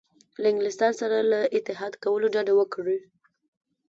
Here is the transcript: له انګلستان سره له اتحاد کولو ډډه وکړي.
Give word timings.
له 0.41 0.47
انګلستان 0.51 0.91
سره 1.01 1.17
له 1.31 1.39
اتحاد 1.57 1.93
کولو 2.03 2.27
ډډه 2.33 2.53
وکړي. 2.57 2.99